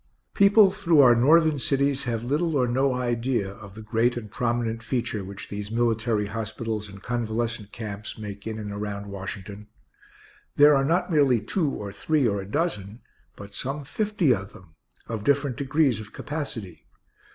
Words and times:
People 0.33 0.71
through 0.71 0.99
our 1.01 1.13
Northern 1.13 1.59
cities 1.59 2.05
have 2.05 2.23
little 2.23 2.55
or 2.55 2.67
no 2.67 2.95
idea 2.95 3.51
of 3.51 3.75
the 3.75 3.83
great 3.83 4.17
and 4.17 4.31
prominent 4.31 4.81
feature 4.81 5.23
which 5.23 5.49
these 5.49 5.69
military 5.69 6.25
hospitals 6.25 6.89
and 6.89 7.03
convalescent 7.03 7.71
camps 7.71 8.17
make 8.17 8.47
in 8.47 8.57
and 8.57 8.71
around 8.71 9.11
Washington. 9.11 9.67
There 10.55 10.73
are 10.75 10.83
not 10.83 11.11
merely 11.11 11.39
two 11.39 11.69
or 11.69 11.91
three 11.93 12.27
or 12.27 12.41
a 12.41 12.47
dozen, 12.49 13.01
but 13.35 13.53
some 13.53 13.83
fifty 13.83 14.33
of 14.33 14.53
them, 14.53 14.73
of 15.05 15.23
different 15.23 15.55
degrees 15.55 15.99
of 15.99 16.13
capacity. 16.13 16.87